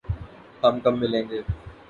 ہم 0.63 0.73
کب 0.83 0.93
ملیں 1.01 1.25
گے؟ 1.29 1.39